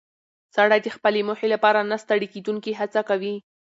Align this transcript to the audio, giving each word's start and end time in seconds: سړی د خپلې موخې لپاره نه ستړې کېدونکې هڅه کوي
سړی 0.55 0.79
د 0.83 0.87
خپلې 0.95 1.21
موخې 1.27 1.47
لپاره 1.53 1.79
نه 1.91 1.97
ستړې 2.03 2.27
کېدونکې 2.33 2.77
هڅه 2.79 3.01
کوي 3.09 3.35